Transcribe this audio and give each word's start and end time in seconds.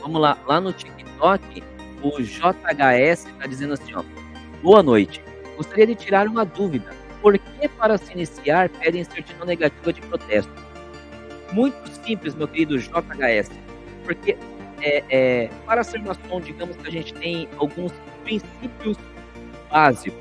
Vamos 0.00 0.20
lá, 0.20 0.38
lá 0.46 0.60
no 0.60 0.72
TikTok, 0.72 1.62
o 2.02 2.22
JHS 2.22 3.26
está 3.26 3.46
dizendo 3.46 3.74
assim, 3.74 3.94
ó. 3.94 4.02
Boa 4.62 4.82
noite. 4.82 5.22
Gostaria 5.56 5.86
de 5.86 5.94
tirar 5.96 6.26
uma 6.26 6.44
dúvida. 6.44 6.94
Por 7.20 7.36
que 7.36 7.68
para 7.68 7.98
se 7.98 8.12
iniciar 8.12 8.68
pedem 8.68 9.02
certidão 9.04 9.46
negativa 9.46 9.92
de 9.92 10.00
protesto? 10.02 10.52
Muito 11.52 11.88
simples, 12.04 12.34
meu 12.34 12.46
querido 12.46 12.78
JHS. 12.78 13.50
Porque 14.04 14.36
é, 14.80 15.04
é, 15.10 15.50
para 15.66 15.82
ser 15.82 16.00
maçom, 16.00 16.40
digamos 16.40 16.76
que 16.76 16.86
a 16.86 16.90
gente 16.90 17.12
tem 17.14 17.48
alguns 17.58 17.92
princípios 18.22 18.96
básicos. 19.70 20.18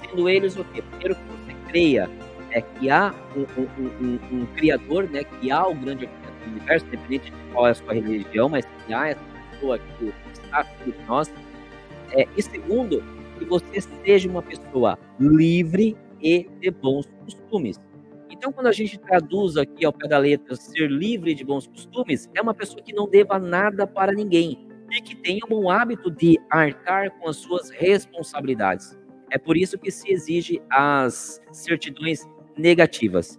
Sendo 0.00 0.28
eles 0.28 0.56
o 0.56 0.64
quê? 0.64 0.82
Primeiro 0.82 1.16
que 1.16 1.22
você 1.22 1.56
creia 1.68 2.10
é, 2.50 2.60
que 2.60 2.88
há 2.88 3.12
um, 3.36 3.60
um, 3.60 3.90
um, 4.00 4.18
um 4.32 4.46
criador, 4.56 5.08
né, 5.10 5.24
que 5.24 5.50
há 5.50 5.66
o 5.66 5.74
grande 5.74 6.08
universo, 6.46 6.86
independente 6.86 7.30
de 7.30 7.52
qual 7.52 7.66
é 7.66 7.70
a 7.70 7.74
sua 7.74 7.94
religião, 7.94 8.48
mas 8.48 8.64
que 8.86 8.94
há 8.94 9.08
essa 9.08 9.20
pessoa 9.50 9.78
que 9.78 10.12
está 10.32 10.60
acima 10.60 10.92
de 10.92 11.04
nós. 11.06 11.32
É, 12.12 12.26
e 12.36 12.42
segundo, 12.42 13.02
que 13.38 13.44
você 13.44 13.80
seja 13.80 14.28
uma 14.28 14.42
pessoa 14.42 14.98
livre 15.18 15.96
e 16.20 16.48
de 16.60 16.70
bons 16.70 17.08
costumes. 17.24 17.80
Então, 18.30 18.52
quando 18.52 18.66
a 18.66 18.72
gente 18.72 18.98
traduz 18.98 19.56
aqui 19.56 19.84
ao 19.84 19.92
pé 19.92 20.06
da 20.06 20.18
letra 20.18 20.54
ser 20.54 20.90
livre 20.90 21.34
de 21.34 21.44
bons 21.44 21.66
costumes, 21.66 22.28
é 22.34 22.42
uma 22.42 22.54
pessoa 22.54 22.82
que 22.82 22.92
não 22.92 23.08
deva 23.08 23.38
nada 23.38 23.86
para 23.86 24.12
ninguém 24.12 24.68
e 24.90 25.00
que 25.00 25.16
tenha 25.16 25.40
um 25.46 25.48
bom 25.48 25.70
hábito 25.70 26.10
de 26.10 26.38
arcar 26.50 27.10
com 27.18 27.28
as 27.28 27.36
suas 27.36 27.70
responsabilidades. 27.70 28.96
É 29.30 29.38
por 29.38 29.56
isso 29.56 29.78
que 29.78 29.90
se 29.90 30.10
exige 30.10 30.62
as 30.70 31.40
certidões 31.52 32.28
negativas. 32.56 33.38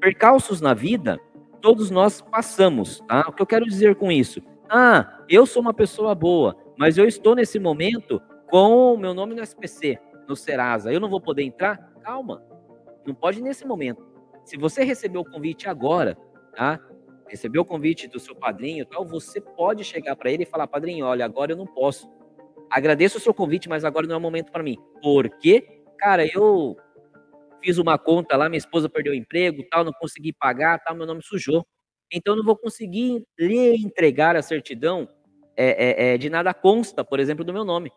Percalços 0.00 0.60
na 0.60 0.74
vida, 0.74 1.18
todos 1.62 1.90
nós 1.90 2.20
passamos, 2.20 3.00
tá? 3.08 3.24
O 3.28 3.32
que 3.32 3.40
eu 3.40 3.46
quero 3.46 3.64
dizer 3.64 3.94
com 3.94 4.12
isso? 4.12 4.42
Ah, 4.68 5.22
eu 5.28 5.46
sou 5.46 5.62
uma 5.62 5.72
pessoa 5.72 6.14
boa, 6.14 6.56
mas 6.76 6.98
eu 6.98 7.06
estou 7.06 7.34
nesse 7.34 7.58
momento 7.58 8.20
com 8.50 8.92
o 8.92 8.98
meu 8.98 9.14
nome 9.14 9.34
no 9.34 9.42
SPC, 9.42 9.98
no 10.28 10.36
Serasa. 10.36 10.92
Eu 10.92 11.00
não 11.00 11.08
vou 11.08 11.20
poder 11.20 11.42
entrar? 11.44 11.78
Calma. 12.02 12.42
Não 13.06 13.14
pode 13.14 13.40
nesse 13.40 13.64
momento. 13.64 14.04
Se 14.44 14.56
você 14.56 14.82
recebeu 14.82 15.20
o 15.20 15.30
convite 15.30 15.68
agora, 15.68 16.18
tá? 16.54 16.80
Recebeu 17.28 17.62
o 17.62 17.64
convite 17.64 18.08
do 18.08 18.18
seu 18.18 18.34
padrinho, 18.34 18.84
tal, 18.84 19.06
você 19.06 19.40
pode 19.40 19.84
chegar 19.84 20.16
para 20.16 20.30
ele 20.30 20.42
e 20.42 20.46
falar: 20.46 20.66
"Padrinho, 20.66 21.06
olha, 21.06 21.24
agora 21.24 21.52
eu 21.52 21.56
não 21.56 21.66
posso. 21.66 22.10
Agradeço 22.68 23.18
o 23.18 23.20
seu 23.20 23.32
convite, 23.32 23.68
mas 23.68 23.84
agora 23.84 24.06
não 24.06 24.14
é 24.14 24.18
o 24.18 24.20
momento 24.20 24.50
para 24.50 24.62
mim". 24.62 24.76
Porque, 25.00 25.82
cara, 25.96 26.26
eu 26.26 26.76
fiz 27.62 27.78
uma 27.78 27.98
conta 27.98 28.36
lá, 28.36 28.48
minha 28.48 28.58
esposa 28.58 28.88
perdeu 28.88 29.12
o 29.12 29.16
emprego, 29.16 29.64
tal, 29.70 29.84
não 29.84 29.92
consegui 29.92 30.32
pagar, 30.32 30.78
tal, 30.80 30.96
meu 30.96 31.06
nome 31.06 31.22
sujou. 31.22 31.64
Então 32.12 32.36
não 32.36 32.44
vou 32.44 32.56
conseguir 32.56 33.24
lhe 33.38 33.76
entregar 33.76 34.36
a 34.36 34.42
certidão 34.42 35.08
é, 35.56 36.10
é, 36.10 36.14
é, 36.14 36.18
de 36.18 36.28
nada 36.28 36.52
consta, 36.52 37.04
por 37.04 37.20
exemplo, 37.20 37.44
do 37.44 37.52
meu 37.52 37.64
nome. 37.64 37.90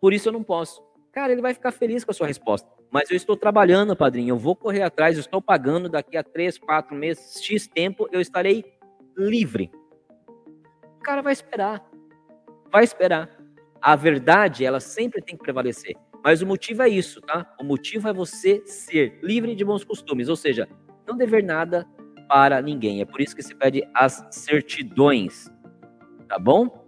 Por 0.00 0.12
isso 0.12 0.28
eu 0.28 0.32
não 0.32 0.42
posso. 0.42 0.82
Cara, 1.12 1.32
ele 1.32 1.42
vai 1.42 1.54
ficar 1.54 1.70
feliz 1.70 2.04
com 2.04 2.10
a 2.10 2.14
sua 2.14 2.26
resposta. 2.26 2.68
Mas 2.90 3.10
eu 3.10 3.16
estou 3.16 3.36
trabalhando, 3.36 3.96
padrinho. 3.96 4.32
Eu 4.32 4.38
vou 4.38 4.54
correr 4.54 4.82
atrás, 4.82 5.16
eu 5.16 5.20
estou 5.20 5.40
pagando 5.40 5.88
daqui 5.88 6.16
a 6.16 6.22
três, 6.22 6.58
quatro 6.58 6.94
meses, 6.94 7.42
X 7.42 7.66
tempo, 7.66 8.08
eu 8.12 8.20
estarei 8.20 8.64
livre. 9.16 9.70
O 10.98 11.00
cara 11.02 11.22
vai 11.22 11.32
esperar. 11.32 11.84
Vai 12.70 12.84
esperar. 12.84 13.30
A 13.80 13.96
verdade, 13.96 14.64
ela 14.64 14.80
sempre 14.80 15.20
tem 15.20 15.36
que 15.36 15.42
prevalecer. 15.42 15.96
Mas 16.24 16.40
o 16.40 16.46
motivo 16.46 16.82
é 16.82 16.88
isso, 16.88 17.20
tá? 17.20 17.54
O 17.60 17.64
motivo 17.64 18.08
é 18.08 18.12
você 18.12 18.62
ser 18.64 19.18
livre 19.22 19.54
de 19.54 19.62
bons 19.62 19.84
costumes, 19.84 20.30
ou 20.30 20.36
seja, 20.36 20.66
não 21.06 21.16
dever 21.16 21.44
nada 21.44 21.86
para 22.26 22.62
ninguém. 22.62 23.02
É 23.02 23.04
por 23.04 23.20
isso 23.20 23.36
que 23.36 23.42
se 23.42 23.54
pede 23.54 23.86
as 23.94 24.26
certidões, 24.30 25.50
tá 26.26 26.38
bom? 26.38 26.83